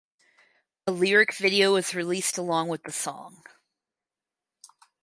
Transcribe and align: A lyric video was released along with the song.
A 0.87 0.91
lyric 0.91 1.31
video 1.35 1.73
was 1.75 1.93
released 1.93 2.35
along 2.39 2.69
with 2.69 2.81
the 2.85 2.91
song. 2.91 3.43